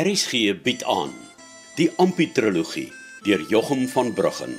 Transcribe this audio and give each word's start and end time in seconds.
RSG 0.00 0.54
bied 0.64 0.80
aan 0.88 1.10
die 1.76 1.90
Amputrologie 2.00 2.86
deur 3.26 3.42
Jochum 3.50 3.82
van 3.92 4.14
Bruggen. 4.16 4.54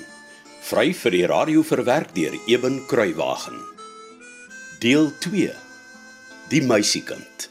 Vry 0.67 0.91
vir 0.93 1.15
die 1.15 1.23
radio 1.25 1.63
verwerk 1.65 2.11
deur 2.13 2.35
Eben 2.45 2.77
Kruiwagen. 2.85 3.57
Deel 4.83 5.09
2. 5.23 5.49
Die 6.53 6.61
meisiekind. 6.61 7.49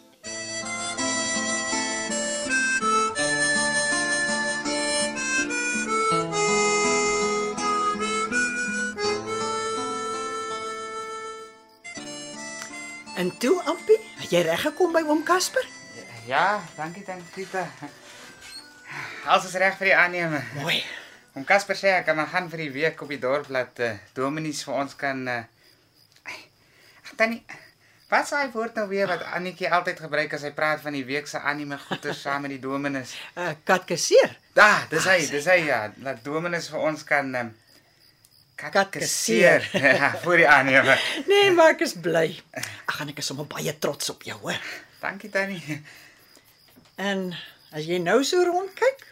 En 13.16 13.34
toe, 13.42 13.58
Ampie, 13.66 13.98
het 14.22 14.30
jy 14.30 14.46
reg 14.46 14.68
gekom 14.68 14.94
by 14.94 15.02
oom 15.10 15.26
Casper? 15.26 15.79
Ja, 16.30 16.62
dankie 16.76 17.02
dankie 17.04 17.26
Tita. 17.34 17.64
Alles 19.26 19.48
is 19.48 19.54
reg 19.58 19.74
vir 19.80 19.88
die 19.88 19.94
aanneme. 19.98 20.38
Mooi. 20.60 20.76
Om 21.34 21.42
Casper 21.46 21.74
sê 21.78 21.90
ek 21.96 22.04
kan 22.06 22.18
maar 22.18 22.28
gaan 22.30 22.46
vir 22.52 22.60
die 22.62 22.74
week 22.74 23.00
op 23.02 23.08
die 23.10 23.18
dorp 23.18 23.48
laat 23.50 23.80
uh, 23.82 23.88
dominees 24.14 24.60
vir 24.66 24.76
ons 24.78 24.94
kan 24.98 25.24
uh, 25.26 25.40
Ag 26.30 27.16
tannie, 27.18 27.40
wat 28.12 28.28
sê 28.30 28.44
hy 28.44 28.50
woord 28.54 28.78
nou 28.78 28.84
weer 28.92 29.10
wat 29.10 29.24
Annetjie 29.26 29.72
altyd 29.74 30.02
gebruik 30.04 30.36
as 30.36 30.44
hy 30.46 30.52
praat 30.54 30.84
van 30.84 30.94
die 30.94 31.02
week 31.08 31.26
se 31.26 31.40
aanneme 31.42 31.78
goeie 31.88 32.14
saam 32.14 32.46
met 32.46 32.54
die 32.54 32.60
dominees? 32.62 33.16
Uh 33.34 33.48
katkeseer. 33.66 34.36
Da, 34.54 34.68
dis 34.92 35.08
hy, 35.10 35.16
dis 35.32 35.48
hy 35.50 35.56
ja, 35.64 35.80
laat 36.04 36.20
dominees 36.26 36.68
vir 36.70 36.84
ons 36.92 37.02
kan 37.08 37.34
um, 37.40 37.50
Katkeseer. 38.60 39.66
Ja, 39.98 40.12
vir 40.20 40.44
die 40.44 40.46
aanneme. 40.52 40.94
Nee, 41.26 41.50
maar 41.56 41.74
ek 41.74 41.82
is 41.88 41.96
bly. 41.98 42.28
Ag, 42.54 43.02
en 43.02 43.10
ek 43.14 43.24
is 43.24 43.32
sommer 43.32 43.50
baie 43.50 43.74
trots 43.82 44.14
op 44.14 44.22
jou, 44.28 44.38
hoor. 44.44 44.70
Dankie 45.00 45.32
tannie. 45.34 45.80
En 47.00 47.30
as 47.72 47.86
jy 47.88 47.98
nou 48.02 48.18
so 48.28 48.42
rondkyk, 48.44 49.06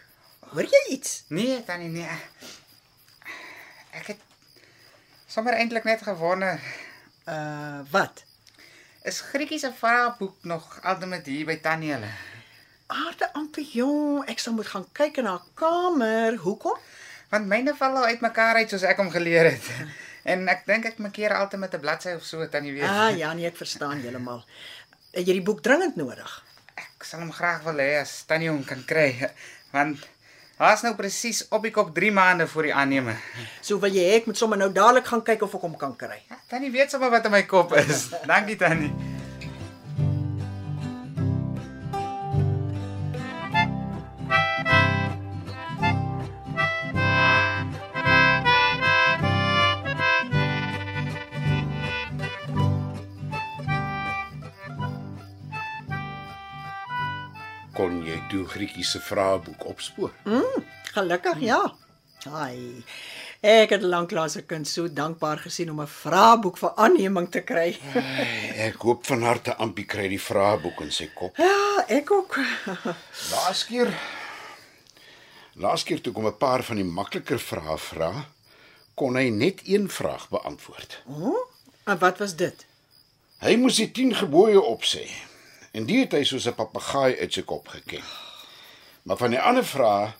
hoor 0.53 0.67
jy 0.69 0.83
iets? 0.93 1.23
Nee, 1.33 1.63
tannie, 1.65 1.89
nee. 1.89 2.19
Ek 3.97 4.13
het 4.13 4.21
sommer 5.27 5.57
eintlik 5.57 5.87
net 5.89 6.05
gewonder 6.05 6.61
Uh 7.29 7.81
wat? 7.91 8.23
Is 9.05 9.21
Grietjie 9.21 9.59
se 9.59 9.69
vraeboek 9.73 10.35
nog 10.41 10.79
altyd 10.81 11.25
hier 11.25 11.45
by 11.45 11.59
Tannie 11.61 11.91
hulle? 11.93 12.09
Aarde 12.89 13.29
Ampie, 13.37 13.67
jong, 13.77 14.23
ek 14.25 14.41
sal 14.41 14.55
moet 14.57 14.67
gaan 14.67 14.87
kyk 14.97 15.19
in 15.21 15.29
haar 15.29 15.43
kamer. 15.53 16.39
Hoekom? 16.41 16.77
Want 17.29 17.45
myne 17.45 17.75
val 17.77 17.99
al 18.01 18.09
uitmekaar 18.15 18.63
uit 18.63 18.73
soos 18.73 18.87
ek 18.89 18.97
hom 18.97 19.11
geleer 19.13 19.51
het. 19.51 19.69
En 20.25 20.47
ek 20.49 20.65
dink 20.65 20.89
ek 20.89 20.97
makeer 20.97 21.35
altyd 21.37 21.61
met 21.61 21.75
'n 21.77 21.83
bladsy 21.85 22.15
of 22.17 22.25
so 22.25 22.47
tannie 22.49 22.73
weet. 22.73 22.89
Ah, 22.89 23.13
ja, 23.17 23.33
nee, 23.33 23.45
ek 23.45 23.61
verstaan 23.61 24.01
heeltemal. 24.01 24.41
Het 25.13 25.27
jy 25.27 25.33
die 25.37 25.45
boek 25.45 25.61
dringend 25.61 25.95
nodig? 25.95 26.43
Ek 26.99 27.05
sal 27.07 27.21
hom 27.23 27.29
graag 27.31 27.61
wil 27.63 27.77
hê 27.79 27.93
as 28.01 28.11
Tannie 28.27 28.49
hom 28.51 28.59
kan 28.67 28.81
kry. 28.83 29.13
Want 29.75 30.01
daar's 30.59 30.81
nou 30.83 30.91
presies 30.97 31.45
op 31.55 31.63
die 31.63 31.71
kop 31.71 31.93
3 31.95 32.09
maande 32.11 32.47
voor 32.51 32.67
die 32.67 32.73
aanneme. 32.75 33.13
So 33.63 33.79
wil 33.79 33.95
jy 33.95 34.03
hê 34.03 34.17
ek 34.17 34.27
moet 34.27 34.41
sommer 34.41 34.59
nou 34.59 34.67
dadelik 34.75 35.07
gaan 35.07 35.23
kyk 35.23 35.47
of 35.47 35.55
ek 35.55 35.63
hom 35.63 35.79
kan 35.79 35.95
kry. 35.95 36.19
Ja, 36.27 36.41
tannie 36.51 36.73
weet 36.75 36.91
sommer 36.91 37.13
wat 37.15 37.31
in 37.31 37.37
my 37.37 37.45
kop 37.47 37.71
is. 37.79 38.09
Dankie 38.33 38.59
Tannie. 38.59 39.08
Kon 57.79 58.01
jy 58.03 58.17
toe 58.27 58.43
Grietjie 58.43 58.83
se 58.83 58.99
vraeboek 58.99 59.61
opspoor. 59.69 60.11
Gelukkig 60.91 61.39
ja. 61.47 61.61
Ai. 62.27 62.83
Ek 63.39 63.71
het 63.71 63.85
lanklaas 63.87 64.35
'n 64.35 64.45
kind 64.45 64.67
so 64.67 64.91
dankbaar 64.91 65.39
gesien 65.39 65.71
om 65.71 65.79
'n 65.81 65.87
vraeboek 65.87 66.57
vir 66.57 66.75
aanneming 66.75 67.29
te 67.31 67.41
kry. 67.41 67.79
Ek 68.67 68.75
hoop 68.83 69.05
van 69.05 69.23
harte 69.23 69.55
Ampie 69.55 69.85
kry 69.85 70.09
die 70.09 70.19
vraeboek 70.19 70.81
in 70.81 70.91
sy 70.91 71.07
kop. 71.15 71.37
Ja, 71.37 71.85
ek 71.87 72.11
ook. 72.11 72.35
Laas 73.31 73.65
keer 73.65 73.93
Laas 75.55 75.83
keer 75.83 76.01
toe 76.01 76.13
kom 76.13 76.27
'n 76.27 76.37
paar 76.37 76.63
van 76.63 76.75
die 76.75 76.85
makliker 76.85 77.39
vrae 77.39 77.77
vra, 77.77 78.25
kon 78.95 79.15
hy 79.15 79.29
net 79.29 79.61
een 79.63 79.89
vraag 79.89 80.29
beantwoord. 80.29 81.03
En 81.85 81.97
wat 81.97 82.17
was 82.17 82.35
dit? 82.35 82.65
Hy 83.39 83.55
moes 83.55 83.75
die 83.75 83.91
10 83.91 84.15
gebooie 84.15 84.61
opsê. 84.61 85.28
En 85.71 85.85
dit 85.85 86.01
het 86.01 86.15
hy 86.17 86.23
soos 86.25 86.47
'n 86.47 86.55
papegaai 86.57 87.19
uit 87.19 87.33
sy 87.33 87.41
kop 87.41 87.67
geken. 87.67 88.03
Maar 89.03 89.17
van 89.17 89.29
die 89.29 89.39
ander 89.39 89.65
vrae 89.65 90.13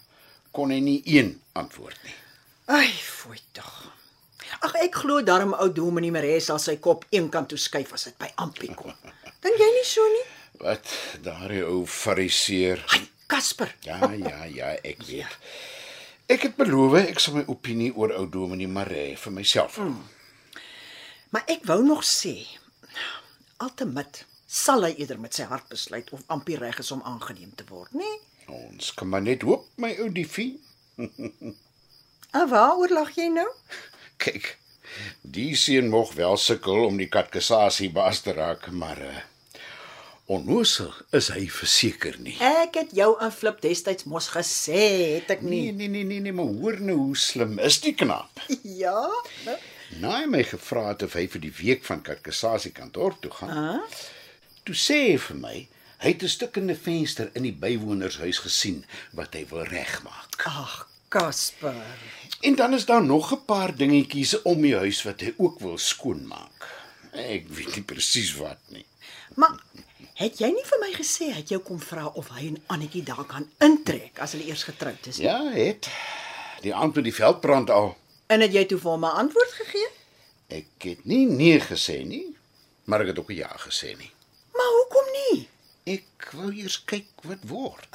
kon 0.52 0.70
hy 0.70 0.80
nie 0.80 1.02
een 1.06 1.42
antwoord 1.54 1.98
nie. 2.04 2.16
Ai, 2.66 2.90
fooi 2.92 3.40
tog. 3.52 3.94
Ag 4.60 4.74
ek 4.82 4.96
glo 4.96 5.24
daarom 5.24 5.54
ou 5.54 5.70
Dominee 5.74 6.12
Maree 6.12 6.40
sal 6.40 6.60
sy 6.60 6.78
kop 6.78 7.06
een 7.10 7.30
kant 7.30 7.50
toe 7.50 7.58
skuif 7.58 7.94
as 7.94 8.04
dit 8.04 8.18
by 8.18 8.32
Ampie 8.36 8.74
kom. 8.76 8.94
Dink 9.44 9.58
jy 9.58 9.70
nie 9.74 9.86
so 9.86 10.06
nie? 10.14 10.26
Wat 10.60 10.94
daardie 11.24 11.64
ou 11.66 11.86
fariseer. 11.86 12.84
Ai, 12.88 13.08
Casper. 13.30 13.76
Ja, 13.86 14.14
ja, 14.14 14.44
ja, 14.46 14.72
ek 14.84 15.04
weet. 15.08 15.38
Ek 16.30 16.42
het 16.42 16.56
beloof 16.58 16.98
ek 17.00 17.20
sal 17.22 17.40
my 17.40 17.44
opinie 17.48 17.92
oor 17.96 18.14
ou 18.18 18.26
Dominee 18.30 18.68
Maree 18.68 19.16
vir 19.18 19.34
myself 19.34 19.78
hou. 19.82 19.94
Maar 21.30 21.46
ek 21.46 21.66
wou 21.70 21.84
nog 21.86 22.02
sê, 22.06 22.36
altemit 23.62 24.26
sal 24.50 24.82
hy 24.88 24.96
eerder 24.98 25.20
met 25.22 25.36
sy 25.38 25.46
hart 25.50 25.68
besluit 25.70 26.10
of 26.16 26.24
Ampie 26.34 26.58
reg 26.58 26.80
is 26.82 26.90
om 26.96 27.04
aangeneem 27.06 27.52
te 27.60 27.68
word, 27.70 27.94
nê? 27.94 28.10
Ons 28.50 28.92
kan 28.98 29.10
maar 29.12 29.22
net 29.22 29.44
hoop, 29.46 29.68
my 29.78 29.92
ou 30.02 30.08
diefie. 30.10 30.56
En 30.98 32.48
waaroor 32.54 32.90
lag 32.98 33.12
jy 33.18 33.28
nou? 33.34 33.46
Kyk, 34.20 34.56
die 35.22 35.52
seun 35.56 35.92
mog 35.94 36.16
wel 36.18 36.38
sukkel 36.42 36.88
om 36.90 36.98
die 36.98 37.12
katkesasie 37.14 37.92
baas 37.94 38.24
te 38.26 38.34
raak, 38.34 38.72
maar 38.74 39.00
uh, 39.06 39.14
onnoosel 40.34 40.90
is 41.18 41.30
hy 41.34 41.46
verseker 41.54 42.18
nie. 42.22 42.36
Ek 42.42 42.82
het 42.82 42.92
jou 42.98 43.12
aan 43.22 43.32
Flip 43.34 43.62
destyds 43.64 44.10
mos 44.10 44.32
gesê, 44.34 44.82
het 45.20 45.32
ek 45.38 45.46
Nee, 45.46 45.70
nie? 45.70 45.86
nee, 45.86 45.94
nee, 45.94 46.06
nee, 46.10 46.26
nee, 46.26 46.34
maar 46.36 46.50
hoor 46.58 46.82
nou 46.82 46.98
hoe 47.06 47.18
slim 47.18 47.58
is 47.62 47.80
die 47.86 47.94
knaap. 47.98 48.42
Ja. 48.82 48.98
Na 50.02 50.20
hy 50.20 50.26
my 50.30 50.44
gevra 50.46 50.90
het 50.92 51.02
of 51.06 51.16
hy 51.18 51.24
vir 51.34 51.42
die 51.48 51.54
week 51.62 51.86
van 51.88 52.02
katkesasie 52.06 52.70
kantoor 52.78 53.16
toe 53.22 53.32
gaan. 53.40 53.50
Uh? 53.58 54.00
Toe 54.64 54.76
sê 54.76 55.00
hy 55.12 55.18
vir 55.18 55.38
my, 55.38 55.58
hy 56.04 56.10
het 56.14 56.24
'n 56.24 56.28
stuk 56.28 56.58
in 56.58 56.70
'n 56.72 56.76
venster 56.76 57.32
in 57.34 57.44
die 57.44 57.56
bywonershuis 57.66 58.40
gesien 58.40 58.86
wat 59.14 59.34
hy 59.34 59.46
wil 59.50 59.64
regmaak. 59.64 60.46
Ag, 60.46 60.88
Casper. 61.10 61.76
En 62.42 62.56
dan 62.56 62.74
is 62.74 62.86
daar 62.86 63.04
nog 63.04 63.32
'n 63.34 63.46
paar 63.46 63.76
dingetjies 63.76 64.42
om 64.42 64.62
die 64.62 64.76
huis 64.76 65.04
wat 65.04 65.22
hy 65.22 65.34
ook 65.38 65.60
wil 65.60 65.78
skoonmaak. 65.78 66.68
Ek 67.12 67.48
weet 67.48 67.76
nie 67.76 67.84
presies 67.84 68.36
wat 68.36 68.60
nie. 68.68 68.86
Maar 69.36 69.60
het 70.14 70.40
jy 70.40 70.48
nie 70.48 70.66
vir 70.66 70.80
my 70.80 70.92
gesê 70.94 71.32
hy 71.32 71.40
het 71.42 71.50
jou 71.50 71.62
kom 71.62 71.80
vra 71.80 72.06
of 72.08 72.30
hy 72.30 72.48
en 72.48 72.62
Annetjie 72.68 73.04
daar 73.04 73.26
kan 73.26 73.50
intrek 73.58 74.20
as 74.20 74.32
hulle 74.32 74.46
eers 74.46 74.64
getroud 74.64 75.08
is 75.08 75.18
nie? 75.18 75.26
Ja, 75.26 75.52
het. 75.52 75.90
Die 76.62 76.76
aand 76.76 76.96
met 76.96 77.04
die 77.04 77.14
veldbrand 77.14 77.70
al. 77.70 77.98
En 78.28 78.42
het 78.42 78.54
jy 78.54 78.66
toe 78.66 78.80
vir 78.80 78.92
hom 78.92 79.06
'n 79.06 79.18
antwoord 79.24 79.52
gegee? 79.52 79.90
Ek 80.48 80.66
het 80.78 81.06
nie 81.06 81.26
nee 81.26 81.60
gesê 81.60 82.06
nie, 82.06 82.36
maar 82.84 83.02
ek 83.02 83.08
het 83.08 83.20
ook 83.20 83.32
ja 83.32 83.56
gesê 83.58 83.98
nie. 83.98 84.12
Ek 85.88 86.32
wou 86.36 86.50
eers 86.52 86.82
kyk 86.86 87.24
wat 87.24 87.44
word. 87.48 87.88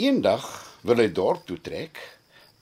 Eendag 0.00 0.44
wil 0.86 1.00
hy 1.02 1.08
dorp 1.12 1.46
toe 1.48 1.58
trek. 1.60 1.98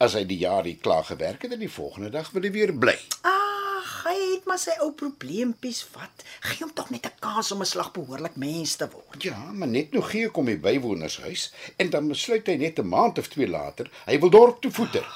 As 0.03 0.17
hy 0.19 0.25
die 0.27 0.41
jaar 0.43 0.67
hier 0.67 0.81
klaar 0.83 1.05
gewerk 1.07 1.45
het 1.47 1.55
en 1.55 1.63
die 1.63 1.71
volgende 1.71 2.11
dag 2.11 2.31
wil 2.35 2.43
hy 2.43 2.51
weer 2.55 2.73
bly. 2.75 2.97
Ag, 3.23 3.91
hy 4.09 4.15
het 4.35 4.49
maar 4.51 4.59
sy 4.59 4.75
ou 4.83 4.91
probleempies 4.99 5.85
vat. 5.95 6.25
Gee 6.45 6.65
hom 6.65 6.73
tog 6.75 6.91
net 6.91 7.07
'n 7.07 7.21
kans 7.21 7.53
om 7.53 7.63
'n 7.63 7.71
slag 7.73 7.93
behoorlik 7.93 8.37
mens 8.37 8.77
te 8.77 8.89
word. 8.91 9.23
Ja, 9.23 9.39
maar 9.53 9.69
net 9.69 9.93
nou 9.93 10.03
gee 10.03 10.27
ek 10.27 10.35
hom 10.37 10.47
die 10.47 10.59
bywonershuis 10.59 11.53
en 11.79 11.91
dan 11.91 12.09
besluit 12.09 12.47
hy 12.47 12.57
net 12.57 12.79
'n 12.79 12.89
maand 12.89 13.19
of 13.19 13.29
twee 13.29 13.49
later 13.49 13.91
hy 14.07 14.19
wil 14.19 14.31
dorp 14.31 14.61
toe 14.61 14.71
voeter. 14.71 15.07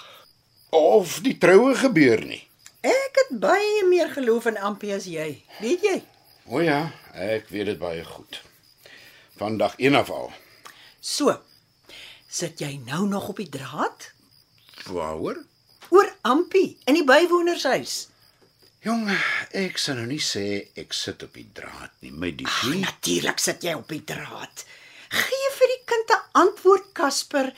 Of 0.70 1.20
die 1.20 1.38
troue 1.38 1.74
gebeur 1.74 2.24
nie. 2.24 2.46
Ek 2.80 3.14
het 3.14 3.40
baie 3.40 3.84
meer 3.88 4.08
geloof 4.08 4.46
in 4.46 4.58
Ampie 4.58 4.94
as 4.94 5.04
jy. 5.04 5.42
Weet 5.60 5.82
jy? 5.82 6.02
O 6.46 6.60
ja, 6.60 6.92
ek 7.14 7.48
weet 7.48 7.66
dit 7.66 7.78
baie 7.78 8.04
goed. 8.04 8.47
Vandag 9.38 9.74
een 9.78 9.94
af 9.94 10.10
al. 10.10 10.32
So. 11.00 11.36
Sit 12.28 12.60
jy 12.60 12.80
nou 12.84 13.06
nog 13.08 13.28
op 13.28 13.36
die 13.40 13.48
draad? 13.48 14.10
Waaroor? 14.90 15.38
Oor 15.94 16.10
Ampie 16.28 16.76
in 16.84 16.98
die 16.98 17.04
bywonershuis. 17.06 18.08
Jong, 18.84 19.08
ek 19.56 19.78
sal 19.80 19.96
nou 19.98 20.06
nie 20.10 20.20
sê 20.22 20.44
ek 20.78 20.92
sit 20.94 21.22
op 21.24 21.32
die 21.34 21.46
draad 21.56 21.94
nie, 22.04 22.12
my 22.12 22.30
diefie. 22.36 22.78
natuurlik 22.82 23.40
sit 23.42 23.64
jy 23.64 23.72
op 23.78 23.88
die 23.90 24.02
draad. 24.06 24.64
Gee 25.08 25.48
vir 25.56 25.72
die 25.72 25.82
kind 25.88 26.10
'n 26.12 26.20
antwoord, 26.42 26.92
Casper. 26.92 27.52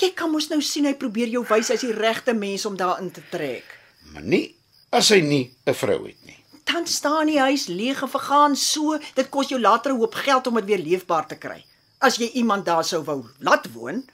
Jy 0.00 0.10
kan 0.14 0.30
mos 0.30 0.48
nou 0.50 0.60
sien 0.62 0.84
hy 0.84 0.94
probeer 0.94 1.28
jou 1.28 1.44
wys 1.48 1.68
hy's 1.68 1.80
die 1.86 1.92
regte 1.92 2.34
mens 2.34 2.66
om 2.66 2.76
daarin 2.76 3.10
te 3.10 3.22
trek. 3.30 3.64
Maar 4.12 4.22
nie 4.22 4.54
as 4.90 5.08
hy 5.10 5.20
nie 5.20 5.54
'n 5.66 5.74
vrou 5.74 6.06
het 6.06 6.24
nie. 6.26 6.37
Dan 6.68 6.86
staan 6.86 7.26
die 7.26 7.38
huis 7.40 7.66
leeg 7.66 8.02
en 8.02 8.10
vergaan 8.12 8.56
so, 8.56 8.98
dit 9.14 9.28
kos 9.32 9.48
jou 9.48 9.60
later 9.60 9.92
'n 9.92 9.96
hoop 9.98 10.14
geld 10.14 10.46
om 10.46 10.54
dit 10.54 10.64
weer 10.64 10.78
leefbaar 10.78 11.26
te 11.26 11.36
kry. 11.36 11.64
As 12.00 12.16
jy 12.16 12.30
iemand 12.34 12.64
daar 12.64 12.84
sou 12.84 13.02
wou 13.04 13.24
laat 13.40 13.66
woon, 13.72 14.04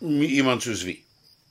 Iemand 0.00 0.62
soos 0.62 0.82
wie? 0.84 1.04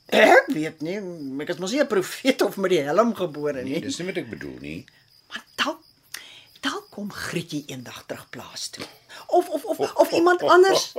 ek 0.10 0.46
weet 0.48 0.82
nie, 0.82 0.96
ek 1.42 1.50
is 1.50 1.58
mos 1.60 1.72
nie 1.72 1.82
'n 1.82 1.88
profeet 1.88 2.42
of 2.42 2.56
met 2.58 2.70
die 2.72 2.80
helm 2.82 3.14
gebore 3.16 3.54
Nee, 3.64 3.64
nie. 3.74 3.82
dis 3.82 3.98
nie 4.00 4.08
wat 4.08 4.18
ek 4.18 4.30
bedoel 4.30 4.58
nie. 4.62 4.86
Maar 5.30 5.44
dalk 5.56 5.80
dalk 6.62 6.88
kom 6.90 7.12
Grietjie 7.12 7.64
eendag 7.68 8.04
terug 8.08 8.30
plaas 8.30 8.70
toe. 8.70 8.86
Of 9.28 9.50
of 9.50 9.66
of 9.66 9.80
of 9.96 10.12
iemand 10.12 10.42
anders. 10.56 10.94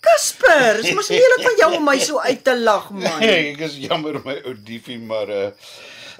Casper, 0.00 0.82
dis 0.82 0.94
mos 0.94 1.08
lelik 1.08 1.42
van 1.42 1.56
jou 1.58 1.74
om 1.76 1.84
my 1.84 1.98
so 1.98 2.18
uit 2.20 2.44
te 2.44 2.54
lag, 2.58 2.90
man. 2.90 3.20
ek 3.52 3.58
is 3.60 3.76
jammer 3.76 4.20
my 4.24 4.40
ou 4.46 4.54
diefie, 4.54 4.98
maar 4.98 5.28
uh 5.28 5.50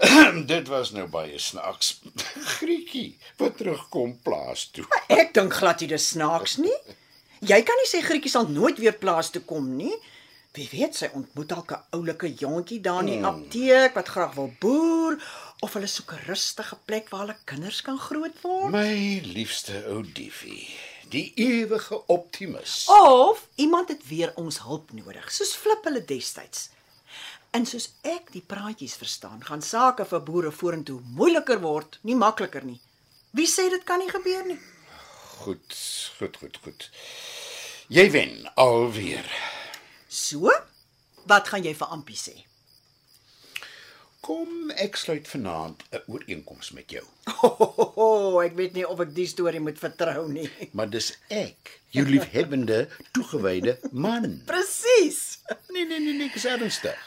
dit 0.52 0.68
was 0.68 0.90
nou 0.90 1.06
baie 1.10 1.38
snaaks. 1.38 2.00
Grietjie, 2.56 3.18
wat 3.38 3.56
terugkom 3.60 4.16
plaas 4.22 4.66
toe. 4.74 4.86
Ek 5.08 5.34
dink 5.36 5.54
glad 5.54 5.82
jy 5.82 5.92
dis 5.92 6.08
snaaks 6.14 6.58
nie. 6.62 6.78
Jy 7.42 7.60
kan 7.66 7.78
nie 7.80 7.90
sê 7.90 8.02
Grietjie 8.02 8.30
sal 8.30 8.48
nooit 8.50 8.78
weer 8.82 8.96
plaas 8.98 9.30
toe 9.34 9.42
kom 9.46 9.76
nie. 9.76 9.94
Wie 10.52 10.66
weet 10.68 10.98
sy 10.98 11.08
ontmoet 11.16 11.48
dalk 11.48 11.72
'n 11.72 11.96
oulike 11.96 12.28
jongetjie 12.28 12.80
daar 12.84 13.00
in 13.00 13.08
die 13.08 13.24
apteek 13.24 13.94
wat 13.96 14.08
graag 14.12 14.34
wil 14.36 14.50
boer 14.60 15.16
of 15.64 15.72
hulle 15.72 15.88
soek 15.88 16.12
'n 16.12 16.26
rustige 16.26 16.76
plek 16.84 17.08
waar 17.08 17.24
hulle 17.24 17.38
kinders 17.44 17.80
kan 17.80 17.98
groot 17.98 18.36
word. 18.42 18.70
My 18.70 19.22
liefste 19.24 19.80
ou 19.88 20.02
diefie, 20.02 20.68
die 21.08 21.32
ewige 21.36 22.06
optimis. 22.06 22.84
Of 22.88 23.48
iemand 23.56 23.88
het 23.88 24.04
weer 24.08 24.32
ons 24.36 24.60
hulp 24.66 24.92
nodig, 24.92 25.32
soos 25.32 25.56
Flip 25.56 25.84
hulle 25.84 26.04
destyds. 26.04 26.68
En 27.52 27.66
soos 27.68 27.90
ek 28.08 28.30
die 28.32 28.44
praatjies 28.48 28.94
verstaan, 28.96 29.42
gaan 29.44 29.60
sake 29.62 30.06
vir 30.08 30.22
boere 30.24 30.52
vorentoe 30.56 31.00
moeiliker 31.18 31.60
word, 31.60 31.98
nie 32.08 32.16
makliker 32.16 32.64
nie. 32.64 32.78
Wie 33.36 33.48
sê 33.48 33.66
dit 33.72 33.84
kan 33.84 34.00
nie 34.00 34.08
gebeur 34.12 34.46
nie? 34.48 34.56
Goed, 35.42 35.76
goed, 36.18 36.38
goed, 36.40 36.56
goed. 36.64 36.88
Jy 37.92 38.06
wen 38.14 38.32
alweer. 38.56 39.28
So? 40.08 40.48
Wat 41.28 41.52
gaan 41.52 41.66
jy 41.66 41.74
vir 41.76 41.92
Ampie 41.92 42.16
sê? 42.16 42.34
Kom, 44.22 44.70
ek 44.78 44.94
sluit 44.96 45.26
vanaand 45.26 45.80
'n 45.90 46.02
ooreenkoms 46.06 46.70
met 46.72 46.90
jou. 46.94 47.02
Oh, 48.02 48.38
ek 48.42 48.54
weet 48.54 48.74
nie 48.78 48.84
of 48.86 49.00
ek 49.02 49.10
die 49.14 49.26
storie 49.26 49.60
moet 49.60 49.78
vertrou 49.78 50.28
nie. 50.30 50.46
Maar 50.78 50.88
dis 50.90 51.08
ek, 51.28 51.72
jou 51.90 52.04
liefhebbende, 52.06 52.86
toegewyde 53.12 53.78
man. 53.90 54.40
Presies. 54.52 55.40
Nee, 55.74 55.84
nee, 55.84 55.98
nee, 55.98 56.14
nee, 56.14 56.28
ek 56.30 56.38
is 56.38 56.46
ernstig. 56.46 57.02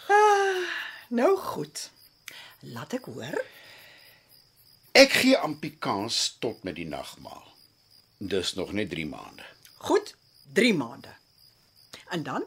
Nou 1.10 1.38
goed. 1.38 1.90
Laat 2.60 2.94
ek 2.98 3.06
hoor. 3.06 3.38
Ek 4.96 5.12
gee 5.22 5.38
Ampie 5.38 5.76
kans 5.80 6.38
tot 6.40 6.64
met 6.64 6.76
die 6.80 6.88
nagmaal. 6.88 7.44
Dis 8.18 8.54
nog 8.56 8.72
net 8.72 8.90
3 8.90 9.06
maande. 9.06 9.44
Goed, 9.78 10.16
3 10.54 10.74
maande. 10.74 11.12
En 12.10 12.24
dan? 12.24 12.46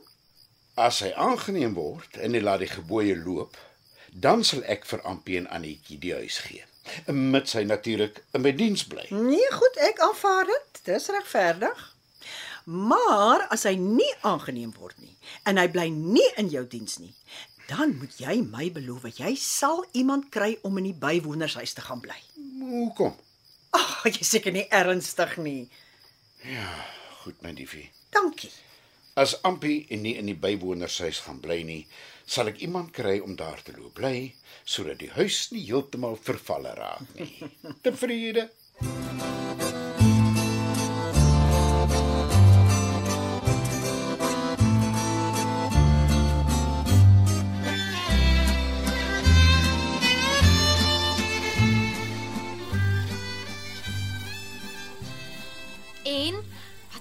As 0.74 1.02
hy 1.04 1.12
aangeneem 1.12 1.74
word 1.74 2.16
en 2.16 2.34
hy 2.34 2.40
laat 2.40 2.64
die 2.64 2.70
gebooie 2.72 3.16
loop, 3.18 3.58
dan 4.10 4.44
sal 4.44 4.64
ek 4.64 4.86
vir 4.88 5.04
Ampie 5.06 5.36
en 5.38 5.50
Annetjie 5.52 5.98
die 6.00 6.14
huis 6.16 6.38
gee. 6.46 6.64
Mits 7.12 7.52
hy 7.58 7.66
natuurlik 7.68 8.22
in 8.32 8.42
my 8.46 8.54
diens 8.56 8.86
bly. 8.88 9.04
Nee, 9.12 9.50
goed, 9.52 9.76
ek 9.84 10.00
aanvaar 10.02 10.48
dit. 10.48 10.82
Dis 10.88 11.10
regverdig. 11.12 11.84
Maar 12.64 13.46
as 13.52 13.64
hy 13.68 13.76
nie 13.80 14.10
aangeneem 14.28 14.72
word 14.76 14.98
nie 15.00 15.14
en 15.48 15.56
hy 15.56 15.68
bly 15.72 15.86
nie 15.92 16.26
in 16.40 16.50
jou 16.52 16.64
diens 16.68 16.98
nie, 17.00 17.14
dan 17.68 17.96
moet 18.00 18.16
jy 18.20 18.38
my 18.48 18.70
beloof 18.72 19.04
jy 19.18 19.34
sal 19.36 19.84
iemand 19.92 20.30
kry 20.32 20.54
om 20.64 20.78
in 20.80 20.88
die 20.90 20.96
bywonershuis 20.96 21.74
te 21.76 21.84
gaan 21.84 22.00
bly. 22.00 22.16
Hoekom? 22.62 23.16
Ag, 23.76 24.08
jy 24.08 24.24
seker 24.24 24.54
nie 24.54 24.64
ernstig 24.72 25.36
nie. 25.44 25.68
Goed, 27.22 27.42
my 27.44 27.52
liefie. 27.52 27.90
Dankie. 28.14 28.50
As 29.18 29.34
Ampie 29.44 29.82
en 29.92 30.04
nie 30.06 30.14
in 30.16 30.30
die 30.30 30.38
bywonershuis 30.38 31.20
gaan 31.26 31.42
bly 31.44 31.58
nie, 31.66 31.82
sal 32.28 32.48
ek 32.52 32.62
iemand 32.64 32.92
kry 32.96 33.18
om 33.24 33.34
daar 33.36 33.60
te 33.64 33.74
loop 33.76 33.98
bly 33.98 34.30
sodat 34.68 35.00
die 35.00 35.10
huis 35.16 35.48
nie 35.52 35.64
heeltemal 35.66 36.16
vervalle 36.20 36.72
raak 36.78 37.16
nie. 37.18 37.48
Tevrede? 37.84 38.48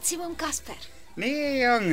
Sê 0.07 0.18
oom 0.19 0.36
Casper? 0.39 0.77
Nee, 1.18 1.63
jong. 1.63 1.88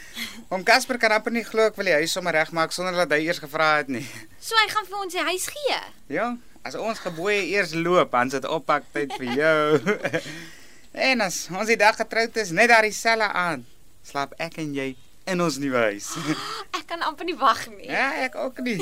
Oom 0.50 0.62
Casper 0.64 0.96
kan 0.98 1.12
amper 1.12 1.32
nie 1.34 1.42
glo 1.44 1.66
ek 1.68 1.76
wil 1.76 1.84
die 1.90 1.98
huis 1.98 2.14
sommer 2.16 2.32
regmaak 2.32 2.72
sonder 2.72 2.96
dat 2.96 3.10
hy 3.12 3.26
eers 3.26 3.38
gevra 3.42 3.74
het 3.82 3.90
nie. 3.92 4.06
So 4.46 4.56
hy 4.56 4.70
gaan 4.72 4.86
vir 4.88 4.96
ons 5.02 5.12
die 5.12 5.20
huis 5.26 5.44
gee. 5.52 5.76
Jong, 6.16 6.38
as 6.64 6.78
ons 6.80 7.02
gebooie 7.04 7.42
eers 7.52 7.74
loop, 7.76 8.08
dan 8.16 8.32
sit 8.32 8.46
oppak 8.48 8.86
tyd 8.94 9.12
vir 9.20 9.34
jou. 9.36 9.98
en 11.10 11.20
as 11.26 11.42
ons 11.52 11.68
die 11.68 11.76
dag 11.76 11.98
getroud 12.00 12.40
is, 12.40 12.54
net 12.56 12.72
daar 12.72 12.88
dieselfde 12.88 13.28
aan, 13.36 13.66
slaap 14.08 14.32
ek 14.40 14.56
en 14.64 14.72
jy 14.78 14.88
in 15.28 15.44
ons 15.44 15.60
nuwe 15.60 15.84
huis. 15.92 16.08
Ek 16.80 16.88
kan 16.88 17.04
amper 17.06 17.28
nie 17.28 17.36
wag 17.38 17.66
nie. 17.68 17.86
ja, 17.92 18.08
ek 18.24 18.34
ook 18.40 18.64
nie. 18.64 18.80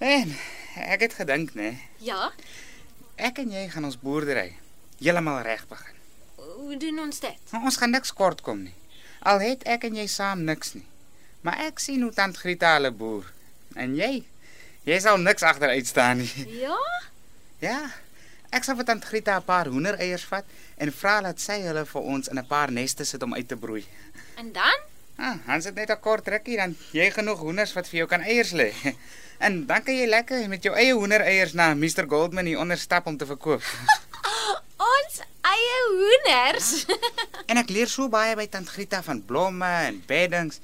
en 0.00 0.32
ek 0.88 1.04
het 1.04 1.18
gedink, 1.20 1.52
nê, 1.54 1.74
Ja? 2.02 2.32
ek 3.20 3.44
en 3.44 3.52
jy 3.52 3.68
gaan 3.70 3.84
ons 3.84 4.00
boerdery 4.00 4.54
heeltemal 5.04 5.44
reg 5.44 5.68
begin. 5.68 5.99
Hoe 6.56 6.76
doen 6.76 6.98
ons 6.98 7.20
dit? 7.20 7.38
Maar 7.50 7.62
ons 7.62 7.76
gaan 7.76 7.90
niks 7.90 8.12
kort 8.12 8.40
kom 8.46 8.62
nie. 8.62 8.74
Al 9.22 9.40
het 9.40 9.64
ek 9.68 9.84
en 9.84 9.96
jy 10.00 10.06
saam 10.06 10.44
niks 10.44 10.74
nie. 10.74 10.86
Maar 11.44 11.58
ek 11.66 11.78
sien 11.78 12.02
hoe 12.02 12.12
tant 12.12 12.36
Grieta 12.36 12.74
hulle 12.76 12.90
boer. 12.90 13.26
En 13.76 13.94
jy? 13.96 14.24
Jy 14.88 14.98
sal 15.00 15.18
niks 15.20 15.42
agteruit 15.42 15.86
staan 15.86 16.22
nie. 16.22 16.46
Ja? 16.60 16.76
Ja. 17.60 17.80
Ek 18.50 18.64
sal 18.66 18.76
vir 18.76 18.84
tant 18.88 19.04
Grieta 19.04 19.36
'n 19.38 19.44
paar 19.46 19.68
hoendereiers 19.70 20.24
vat 20.24 20.44
en 20.76 20.92
vra 20.92 21.20
dat 21.20 21.40
sy 21.40 21.60
hulle 21.62 21.84
vir 21.86 22.02
ons 22.02 22.28
in 22.28 22.38
'n 22.38 22.46
paar 22.46 22.70
neste 22.72 23.04
sit 23.04 23.22
om 23.22 23.34
uit 23.34 23.48
te 23.48 23.56
broei. 23.56 23.84
En 24.36 24.52
dan? 24.52 24.78
Ah, 25.16 25.36
Hans 25.46 25.64
het 25.64 25.74
net 25.74 25.90
'n 25.90 26.00
kort 26.00 26.28
rukkie 26.28 26.56
dan 26.56 26.76
jy 26.92 27.10
genoeg 27.10 27.38
hoenders 27.38 27.72
wat 27.72 27.88
vir 27.88 27.98
jou 27.98 28.08
kan 28.08 28.20
eiers 28.22 28.52
lê. 28.52 28.72
En 29.40 29.66
dan 29.66 29.82
kan 29.82 29.96
jy 29.96 30.06
lekker 30.06 30.48
met 30.48 30.62
jou 30.62 30.74
eie 30.76 30.92
hoendereiers 30.92 31.52
na 31.52 31.74
Mr 31.74 32.04
Goldman 32.08 32.44
hier 32.44 32.58
onder 32.58 32.78
stap 32.78 33.06
om 33.06 33.16
te 33.16 33.26
verkoop. 33.26 33.62
Eie 35.60 35.80
hoenders. 35.88 36.70
En 37.50 37.58
ek 37.58 37.72
leer 37.74 37.90
so 37.90 38.06
baie 38.12 38.36
by 38.38 38.46
tant 38.46 38.68
Grieta 38.70 39.00
van 39.02 39.18
blomme 39.26 39.68
en 39.88 39.96
beddings. 40.06 40.60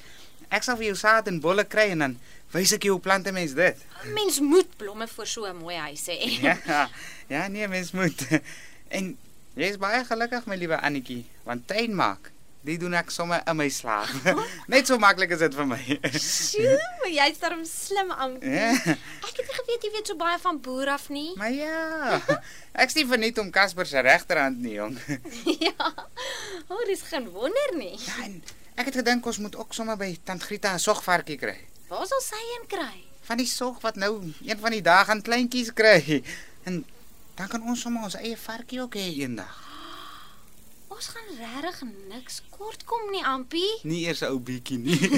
Ek 0.54 0.62
sal 0.62 0.78
vir 0.78 0.92
jou 0.92 0.98
saad 1.00 1.26
en 1.26 1.40
bolle 1.42 1.64
kry 1.66 1.88
en 1.94 2.04
dan 2.04 2.14
wys 2.54 2.76
ek 2.76 2.86
jou 2.86 2.94
hoe 2.94 3.02
plante 3.02 3.32
mens 3.34 3.56
dit. 3.58 3.80
Mens 4.14 4.38
moet 4.40 4.70
blomme 4.78 5.08
vir 5.10 5.26
so 5.26 5.48
'n 5.50 5.58
mooi 5.58 5.74
huis 5.88 6.06
hê. 6.06 6.18
Ja, 6.46 6.86
ja 7.34 7.48
nee, 7.48 7.66
mens 7.68 7.92
moet. 7.92 8.22
En 8.96 9.16
jy 9.58 9.66
is 9.72 9.80
baie 9.82 10.04
gelukkig 10.06 10.46
my 10.46 10.54
liewe 10.54 10.78
Annetjie, 10.78 11.24
want 11.42 11.66
tuin 11.66 11.94
maak, 11.94 12.30
dit 12.66 12.80
doen 12.82 12.94
ek 12.99 13.11
sommer 13.14 13.40
in 13.46 13.56
my 13.56 13.68
slaap. 13.70 14.11
Net 14.73 14.88
so 14.90 14.99
maklik 14.99 15.30
is 15.37 15.42
dit 15.44 15.54
vir 15.54 15.66
my. 15.70 15.78
Sjoe, 16.18 17.08
jy's 17.14 17.38
darm 17.42 17.62
slim 17.68 18.11
aan. 18.12 18.37
Ja, 18.42 18.73
Ek 18.75 19.30
het 19.30 19.42
nie 19.46 19.56
geweet 19.61 19.87
jy 19.87 19.90
weet 19.94 20.11
so 20.11 20.18
baie 20.18 20.38
van 20.42 20.58
boer 20.64 20.90
af 20.96 21.08
nie. 21.14 21.30
maar 21.38 21.52
ja. 21.54 22.20
Ek 22.82 22.90
sien 22.92 23.08
verniet 23.08 23.38
om 23.38 23.50
Casper 23.54 23.87
se 23.88 24.02
regterhand 24.04 24.58
nie, 24.61 24.75
jong. 24.76 24.99
ja. 25.68 25.92
O, 26.68 26.75
oh, 26.75 26.82
dis 26.90 27.02
geen 27.08 27.28
wonder 27.32 27.75
nie. 27.78 27.94
Ja, 28.04 28.25
en 28.26 28.40
ek 28.76 28.90
het 28.90 28.99
gedink 29.00 29.26
ons 29.26 29.38
moet 29.40 29.56
ook 29.56 29.73
sommer 29.75 29.96
by 29.96 30.11
tant 30.25 30.42
Grieta 30.42 30.75
'n 30.75 30.82
sogvarkie 30.82 31.38
kry. 31.40 31.56
Waar 31.88 32.06
sal 32.06 32.20
sy 32.20 32.42
een 32.56 32.66
kry? 32.68 33.04
Van 33.26 33.38
die 33.40 33.46
sog 33.49 33.80
wat 33.82 33.96
nou 33.96 34.32
een 34.44 34.58
van 34.58 34.70
die 34.75 34.82
dae 34.82 35.04
gaan 35.08 35.23
kleintjies 35.23 35.73
kry. 35.73 36.23
En 36.66 36.85
dan 37.37 37.49
kan 37.49 37.62
ons 37.62 37.80
sommer 37.80 38.02
ons 38.04 38.14
eie 38.20 38.37
varkie 38.37 38.80
ook 38.82 38.94
hê 38.94 39.06
eendag. 39.23 39.65
Ons 40.96 41.10
gaan 41.12 41.28
regtig 41.36 41.82
niks 42.08 42.38
kort 42.50 42.84
kom 42.88 43.10
nie, 43.12 43.20
Ampie. 43.24 43.72
Nie 43.84 44.06
eers 44.06 44.22
'n 44.24 44.32
ou 44.32 44.40
bietjie 44.40 44.78
nie. 44.78 45.00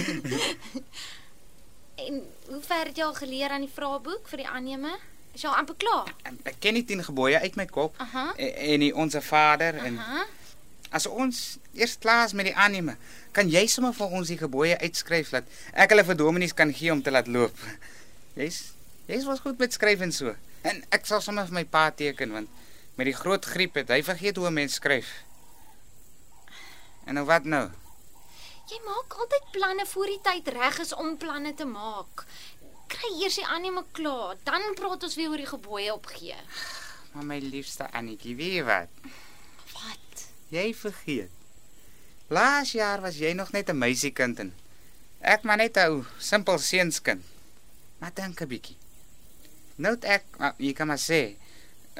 En 1.99 2.23
hoe 2.47 2.63
ver 2.63 2.87
het 2.87 2.97
jy 2.97 3.03
al 3.03 3.15
geleer 3.15 3.51
aan 3.51 3.65
die 3.67 3.75
vraeboek 3.75 4.29
vir 4.31 4.39
die 4.45 4.47
aanneme? 4.47 4.93
Is 5.35 5.43
jy 5.43 5.49
al 5.51 5.57
amper 5.59 5.75
klaar? 5.83 6.13
ek 6.47 6.61
ken 6.63 6.77
nie 6.79 6.85
10 6.87 7.03
gebooie 7.11 7.41
uit 7.43 7.57
my 7.59 7.67
kop. 7.67 7.97
Aha. 7.99 8.33
En, 8.37 8.53
en 8.55 8.85
die 8.85 8.93
onsse 8.95 9.21
Vader 9.23 9.75
en 9.83 9.99
Aha. 9.99 10.27
As 10.95 11.05
ons 11.07 11.59
eers 11.77 11.99
klaar 12.01 12.25
is 12.25 12.33
met 12.33 12.47
die 12.49 12.55
aanneeme, 12.57 12.95
kan 13.37 13.51
jy 13.51 13.67
sommer 13.69 13.93
vir 13.93 14.15
ons 14.17 14.31
die 14.31 14.39
gebooie 14.41 14.79
uitskryf 14.81 15.35
dat 15.35 15.51
ek 15.75 15.91
hulle 15.93 16.05
vir 16.07 16.17
dominees 16.17 16.55
kan 16.57 16.73
gee 16.73 16.93
om 16.95 17.03
te 17.03 17.13
laat 17.13 17.27
loop. 17.29 17.59
Jy's 18.39 18.63
jy's 19.11 19.27
was 19.29 19.43
goed 19.45 19.59
met 19.59 19.75
skryf 19.77 20.01
en 20.01 20.15
so. 20.15 20.33
En 20.63 20.81
ek 20.95 21.05
sal 21.11 21.21
sommer 21.21 21.45
vir 21.51 21.59
my 21.61 21.65
pa 21.65 21.91
teken 21.91 22.33
want 22.33 22.49
met 22.97 23.11
die 23.11 23.19
groot 23.19 23.45
griep 23.45 23.77
het 23.77 23.91
hy 23.93 24.01
vergeet 24.07 24.41
hoe 24.41 24.49
'n 24.49 24.55
mens 24.63 24.79
skryf. 24.81 25.11
En 27.09 27.17
nou 27.17 27.25
wat 27.25 27.47
nou? 27.49 27.65
Jy 28.69 28.79
maak 28.85 29.15
altyd 29.17 29.47
planne 29.55 29.87
voor 29.89 30.11
die 30.13 30.21
tyd 30.27 30.49
reg 30.53 30.79
is 30.83 30.91
om 30.93 31.15
planne 31.17 31.55
te 31.57 31.65
maak. 31.65 32.27
Kry 32.93 33.09
eers 33.23 33.39
die 33.41 33.47
aanneme 33.49 33.81
klaar, 33.97 34.37
dan 34.45 34.75
praat 34.77 35.07
ons 35.09 35.17
weer 35.17 35.33
oor 35.33 35.41
die 35.41 35.49
gebooie 35.49 35.95
opgee. 35.95 36.37
Maar 37.15 37.25
my 37.31 37.39
liefste 37.41 37.87
Annetjie, 37.97 38.35
weet 38.37 38.59
jy 38.59 38.67
wat? 38.69 39.09
Wat? 39.73 40.27
Jy 40.53 40.67
vergeet. 40.77 41.33
Laas 42.29 42.75
jaar 42.77 43.01
was 43.01 43.17
jy 43.17 43.33
nog 43.33 43.55
net 43.57 43.71
'n 43.73 43.79
meisiekind 43.79 44.45
en 44.45 44.53
ek 45.21 45.49
maar 45.49 45.57
net 45.57 45.77
'n 45.77 45.89
ou 45.89 46.05
simpel 46.19 46.59
seunskind. 46.59 47.25
Maar 47.99 48.13
dink 48.15 48.41
'n 48.41 48.49
bietjie. 48.49 48.77
Nou 49.77 49.95
het 49.95 50.05
ek, 50.05 50.25
jy 50.59 50.73
kan 50.73 50.87
maar 50.87 51.01
sê, 51.01 51.37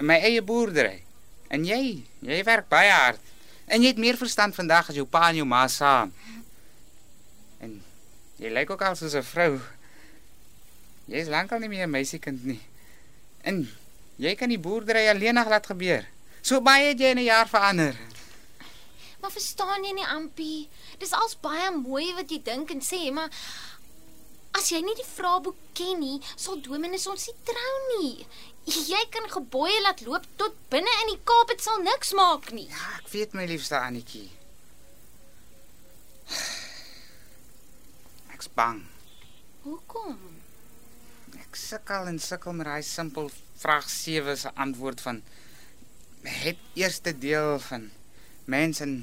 my 0.01 0.21
eie 0.21 0.43
boerdery. 0.43 1.03
En 1.49 1.65
jy, 1.65 2.05
jy 2.21 2.45
werk 2.45 2.69
baie 2.69 2.93
hard. 2.93 3.21
En 3.69 3.83
jy 3.83 3.93
het 3.93 4.01
meer 4.01 4.17
verstand 4.17 4.57
vandag 4.57 4.89
as 4.89 4.97
jou 4.97 5.07
pa 5.07 5.29
en 5.29 5.41
jou 5.41 5.47
ma 5.49 5.67
saam. 5.69 6.13
En 7.61 7.75
jy 8.41 8.53
lyk 8.53 8.71
ook 8.71 8.83
al 8.83 8.97
soos 8.97 9.15
'n 9.15 9.23
vrou. 9.23 9.61
Jy 11.07 11.17
is 11.25 11.29
lankal 11.29 11.59
nie 11.59 11.69
meer 11.69 11.87
'n 11.87 11.91
meisiekind 11.91 12.45
nie. 12.45 12.61
En 13.43 13.69
jy 14.17 14.35
kan 14.35 14.49
die 14.49 14.59
boerdery 14.59 15.09
alleenig 15.09 15.49
laat 15.49 15.67
gebeur. 15.67 16.05
So 16.41 16.61
baie 16.61 16.89
het 16.89 16.99
jy 16.99 17.11
in 17.11 17.19
'n 17.19 17.25
jaar 17.25 17.49
verander. 17.49 17.97
Maar 19.21 19.31
verstaan 19.31 19.85
jy 19.85 19.93
nie, 19.93 20.07
Ampie? 20.07 20.69
Dis 20.99 21.13
als 21.13 21.37
baie 21.41 21.71
mooi 21.75 22.15
wat 22.15 22.31
jy 22.31 22.43
dink 22.43 22.71
en 22.71 22.81
sê, 22.81 23.13
maar 23.13 23.31
as 24.59 24.71
jy 24.73 24.81
nie 24.83 24.97
die 24.99 25.07
vraeboek 25.07 25.59
ken 25.79 26.01
nie, 26.03 26.19
sal 26.37 26.59
Dominus 26.65 27.07
ons 27.11 27.29
nie 27.29 27.37
trou 27.47 27.75
nie. 27.95 28.27
Jy 28.69 29.01
kan 29.15 29.29
gebooie 29.33 29.79
laat 29.85 30.03
loop 30.05 30.27
tot 30.41 30.57
binne 30.73 30.93
in 31.05 31.15
die 31.15 31.21
Kaap, 31.29 31.53
dit 31.53 31.63
sal 31.65 31.81
niks 31.85 32.13
maak 32.19 32.51
nie. 32.53 32.67
Ja, 32.69 32.99
ek 32.99 33.09
weet 33.15 33.37
my 33.39 33.47
liefste 33.49 33.79
Annetjie. 33.81 34.27
Ek's 38.35 38.51
bang. 38.59 38.83
Hoekom? 39.65 40.19
Ek 41.41 41.57
sukkel 41.57 42.11
en 42.11 42.21
sukkel 42.23 42.59
met 42.59 42.69
daai 42.69 42.85
simpel 42.85 43.31
vraag 43.59 43.89
7 43.91 44.37
se 44.39 44.53
antwoord 44.55 45.01
van 45.03 45.23
het 46.29 46.61
eerste 46.77 47.15
deel 47.17 47.57
van 47.71 47.89
mens 48.45 48.83
en 48.85 49.01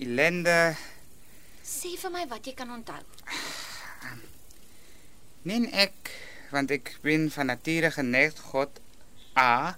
ellende 0.00 0.74
Sê 1.70 1.94
vir 2.00 2.10
my 2.10 2.24
wat 2.26 2.46
jy 2.48 2.56
kan 2.58 2.72
onthou. 2.74 2.98
Nee 5.48 5.70
ek 5.72 6.12
want 6.50 6.70
ek 6.74 6.96
ben 7.04 7.30
van 7.32 7.48
nature 7.48 7.90
geneig 7.94 8.36
God 8.50 8.80
A 9.38 9.76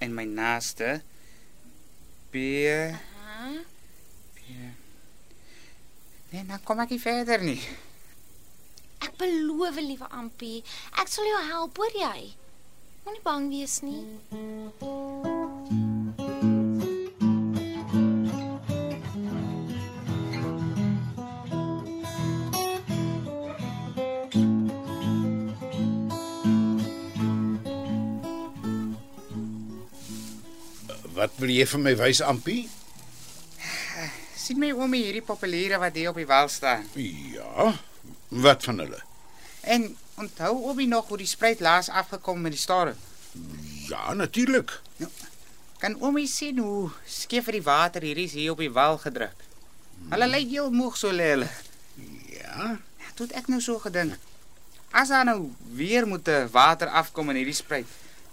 en 0.00 0.14
my 0.16 0.24
naaste 0.24 1.00
B 2.32 2.42
Aha. 2.66 3.52
B 4.34 4.80
Nee, 6.30 6.44
nou 6.46 6.60
kom 6.62 6.78
ek 6.78 6.92
nie 6.94 7.02
verder 7.02 7.42
nie. 7.42 7.58
Ek 9.02 9.16
beloof, 9.18 9.80
liewe 9.82 10.06
Ampie, 10.14 10.60
ek 11.02 11.10
sal 11.10 11.26
jou 11.26 11.40
help, 11.48 11.82
hoor 11.82 11.98
jy? 12.04 12.30
Moenie 13.02 13.26
bang 13.26 13.50
wees 13.50 13.80
nie. 13.82 15.29
Wat 31.20 31.34
wil 31.36 31.50
jy 31.52 31.66
vir 31.68 31.80
my 31.84 31.92
wys, 32.00 32.22
Ampie? 32.24 32.62
sien 34.40 34.58
my 34.58 34.70
oomie 34.72 35.02
hierdie 35.04 35.22
populiere 35.22 35.76
wat 35.78 35.94
hier 35.94 36.10
op 36.10 36.16
die 36.18 36.26
wal 36.26 36.48
staan. 36.48 36.86
Ja. 36.96 37.74
Wat 38.28 38.64
van 38.64 38.80
hulle? 38.80 39.02
En 39.60 39.84
onthou 40.18 40.54
oomie 40.64 40.88
nog 40.88 41.10
hoe 41.12 41.20
die 41.20 41.28
spruit 41.28 41.60
laas 41.60 41.90
afgekom 41.92 42.40
met 42.40 42.56
die 42.56 42.62
storm? 42.62 42.96
Ja, 43.90 44.14
natuurlik. 44.16 44.72
Kan 45.78 45.98
oomie 46.00 46.26
sien 46.26 46.58
hoe 46.58 46.90
skeef 47.04 47.52
die 47.52 47.62
water 47.62 48.02
hierdie 48.02 48.26
is 48.26 48.34
hier 48.38 48.56
op 48.56 48.64
die 48.64 48.72
wal 48.72 48.98
gedruk? 49.04 49.46
Hulle 50.10 50.26
lyk 50.32 50.48
heel 50.48 50.72
moeg 50.72 50.96
so 50.96 51.12
lê 51.12 51.30
hulle. 51.34 51.50
Ja. 52.32 52.72
Ja, 52.80 53.14
toe 53.14 53.28
het 53.28 53.36
ek 53.42 53.52
nou 53.52 53.60
so 53.60 53.78
gedink. 53.78 54.16
As 54.90 55.12
daar 55.12 55.28
nou 55.28 55.52
weer 55.76 56.08
moet 56.08 56.28
'n 56.28 56.48
water 56.50 56.88
afkom 56.88 57.30
in 57.30 57.44
hierdie 57.44 57.60
spruit, 57.60 57.86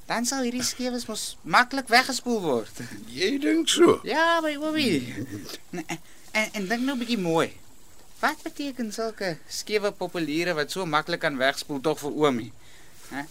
dan 0.08 0.26
sal 0.26 0.46
hierdie 0.48 0.64
skewes 0.64 1.06
mos 1.10 1.24
maklik 1.44 1.90
weggespoel 1.92 2.40
word. 2.42 2.84
Jy 3.18 3.38
dink 3.44 3.70
so. 3.70 4.00
Ja, 4.08 4.40
my 4.44 4.56
oomie. 4.56 5.02
En, 5.72 5.84
en, 6.32 6.52
en 6.54 6.68
dink 6.72 6.84
nou 6.88 6.96
'n 6.96 7.04
bietjie 7.04 7.20
mooi. 7.20 7.52
Wat 8.22 8.40
beteken 8.42 8.94
sulke 8.94 9.36
skewe 9.52 9.92
populiere 9.92 10.56
wat 10.58 10.72
so 10.72 10.86
maklik 10.86 11.22
kan 11.22 11.38
wegspoel 11.38 11.82
tog 11.82 12.00
vir 12.00 12.16
oomie? 12.16 12.52
Hè? 13.12 13.28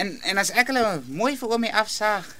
En 0.00 0.14
en 0.22 0.38
as 0.38 0.54
ek 0.54 0.70
hulle 0.72 1.02
mooi 1.06 1.34
vir 1.36 1.50
oomie 1.50 1.74
afsaag, 1.74 2.30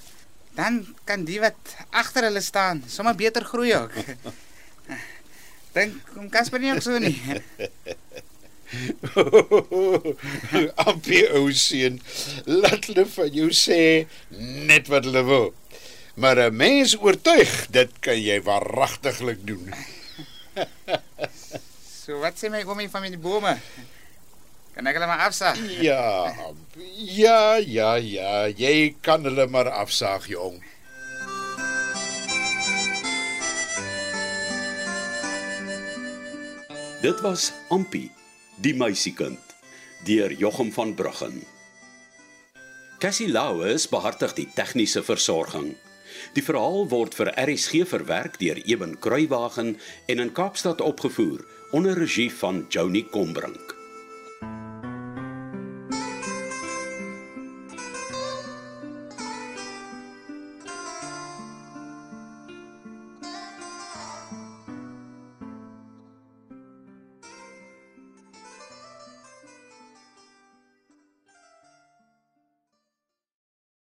dan 0.57 0.81
kan 1.03 1.27
die 1.27 1.39
wat 1.43 1.75
agter 1.89 2.23
hulle 2.23 2.41
staan 2.41 2.83
sommer 2.87 3.15
beter 3.15 3.45
groei 3.45 3.75
ook. 3.75 3.93
Dink 5.75 5.99
kom 6.15 6.29
Casper 6.29 6.59
nie 6.59 6.73
ook 6.73 6.81
so 6.81 6.97
nie. 6.99 7.21
Ampie 10.87 11.25
ou 11.37 11.51
seun, 11.51 11.99
laat 12.45 12.87
hulle 12.89 13.05
van 13.15 13.31
jou 13.35 13.49
sê 13.55 14.07
net 14.71 14.91
wat 14.91 15.07
hulle 15.09 15.23
wil. 15.27 15.49
Maar 16.15 16.49
'n 16.49 16.55
mens 16.55 16.95
oortuig, 16.99 17.51
dit 17.71 17.91
kan 17.99 18.19
jy 18.19 18.41
waaragtiglik 18.43 19.45
doen. 19.47 19.71
So 22.01 22.17
wat 22.19 22.33
sê 22.35 22.49
my 22.49 22.63
oomie 22.65 22.89
van 22.89 23.05
die 23.05 23.17
bome? 23.21 23.53
Kan 24.73 24.87
ek 24.89 24.97
hulle 24.97 25.07
maar 25.07 25.21
afsaag? 25.29 25.59
Ja, 25.87 26.33
Ampie. 26.47 26.89
Ja, 27.21 27.55
ja, 27.61 27.93
ja, 27.95 28.47
jy 28.49 28.95
kan 29.05 29.23
hulle 29.23 29.45
maar 29.47 29.69
afsaag, 29.69 30.25
jong. 30.27 30.57
Dit 37.01 37.21
was 37.21 37.51
Ampie, 37.69 38.11
die 38.61 38.73
meisiekind, 38.77 39.55
deur 40.05 40.31
Jochum 40.37 40.69
van 40.71 40.93
Bruggen. 40.93 41.41
Cassie 43.01 43.29
Lauers 43.31 43.87
behartig 43.89 44.35
die 44.37 44.45
tegniese 44.53 45.01
versorging. 45.01 45.71
Die 46.35 46.43
verhaal 46.45 46.85
word 46.91 47.17
vir 47.17 47.31
RSG 47.33 47.87
verwerk 47.89 48.37
deur 48.37 48.61
Eben 48.61 48.99
Kruiwagen 49.01 49.73
en 50.05 50.21
in 50.21 50.33
Kaapstad 50.37 50.81
opgevoer 50.85 51.41
onder 51.71 51.97
regie 51.97 52.29
van 52.29 52.65
Joni 52.69 53.07
Combrink. 53.09 53.70